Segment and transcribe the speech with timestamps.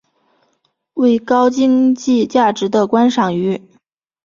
[0.95, 3.61] 为高经济价值的观赏鱼。